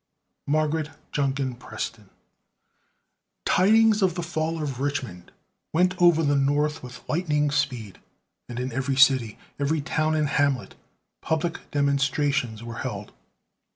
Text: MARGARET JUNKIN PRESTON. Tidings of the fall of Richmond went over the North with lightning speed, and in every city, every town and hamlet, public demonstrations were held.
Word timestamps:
MARGARET 0.47 0.89
JUNKIN 1.11 1.57
PRESTON. 1.57 2.09
Tidings 3.45 4.01
of 4.01 4.15
the 4.15 4.23
fall 4.23 4.59
of 4.59 4.79
Richmond 4.79 5.31
went 5.73 5.93
over 6.01 6.23
the 6.23 6.35
North 6.35 6.81
with 6.81 7.07
lightning 7.07 7.51
speed, 7.51 7.99
and 8.49 8.59
in 8.59 8.71
every 8.73 8.95
city, 8.95 9.37
every 9.59 9.79
town 9.79 10.15
and 10.15 10.27
hamlet, 10.27 10.73
public 11.21 11.69
demonstrations 11.69 12.63
were 12.63 12.79
held. 12.79 13.11